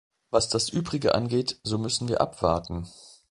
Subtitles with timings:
[0.31, 2.87] Was das Übrige angeht, so müssen wir abwarten.